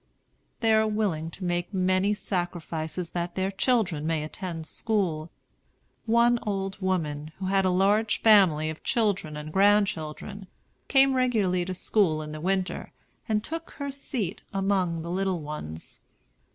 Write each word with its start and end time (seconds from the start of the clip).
They 0.61 0.73
are 0.73 0.87
willing 0.87 1.29
to 1.29 1.43
make 1.43 1.71
many 1.75 2.15
sacrifices 2.15 3.11
that 3.11 3.35
their 3.35 3.51
children 3.51 4.07
may 4.07 4.23
attend 4.23 4.65
school. 4.65 5.29
One 6.07 6.39
old 6.41 6.79
woman, 6.81 7.33
who 7.37 7.45
had 7.45 7.65
a 7.65 7.69
large 7.69 8.19
family 8.23 8.71
of 8.71 8.81
children 8.83 9.37
and 9.37 9.53
grandchildren, 9.53 10.47
came 10.87 11.13
regularly 11.13 11.65
to 11.65 11.75
school 11.75 12.23
in 12.23 12.31
the 12.31 12.41
winter, 12.41 12.91
and 13.29 13.43
took 13.43 13.73
her 13.77 13.91
seat 13.91 14.41
among 14.53 15.03
the 15.03 15.11
little 15.11 15.39
ones. 15.41 16.01